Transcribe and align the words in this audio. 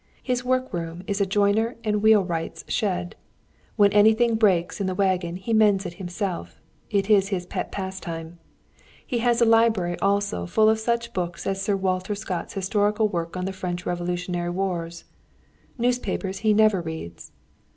His 0.23 0.43
work 0.43 0.73
room 0.73 1.03
is 1.05 1.21
a 1.21 1.27
joiner 1.27 1.75
and 1.83 2.01
wheelwright's 2.01 2.65
shed; 2.67 3.15
when 3.75 3.93
anything 3.93 4.33
breaks 4.33 4.81
in 4.81 4.87
the 4.87 4.95
wagon 4.95 5.35
he 5.35 5.53
mends 5.53 5.85
it 5.85 5.93
himself: 6.01 6.59
it 6.89 7.07
is 7.07 7.27
his 7.27 7.45
pet 7.45 7.71
pastime. 7.71 8.39
He 9.05 9.19
has 9.19 9.43
a 9.43 9.45
library 9.45 9.99
also, 9.99 10.47
full 10.47 10.69
of 10.69 10.79
such 10.79 11.13
books 11.13 11.45
as 11.45 11.61
Sir 11.61 11.75
Walter 11.75 12.15
Scott's 12.15 12.55
historical 12.55 13.09
work 13.09 13.37
on 13.37 13.45
the 13.45 13.53
French 13.53 13.85
Revolutionary 13.85 14.49
Wars. 14.49 15.03
Newspapers 15.77 16.39
he 16.39 16.51
never 16.51 16.81
reads. 16.81 17.31